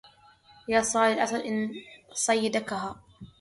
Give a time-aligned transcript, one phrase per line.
[0.67, 1.71] يا صائد الأسد إن
[2.13, 2.95] صيدكها